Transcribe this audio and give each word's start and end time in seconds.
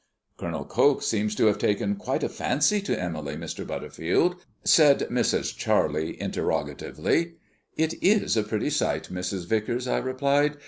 "Col. 0.37 0.65
Coke 0.65 1.03
seems 1.03 1.35
to 1.35 1.45
have 1.45 1.59
taken 1.59 1.95
quite 1.95 2.23
a 2.23 2.27
fancy 2.27 2.81
to 2.81 2.99
Emily, 2.99 3.35
Mr. 3.35 3.67
Butterfield?" 3.67 4.35
said 4.63 5.01
Mrs. 5.11 5.55
Charlie 5.55 6.19
interrogatively. 6.19 7.33
"It 7.77 7.93
is 8.01 8.35
a 8.35 8.41
pretty 8.41 8.71
sight, 8.71 9.09
Mrs. 9.13 9.45
Vicars," 9.47 9.87
I 9.87 9.99
replied. 9.99 10.57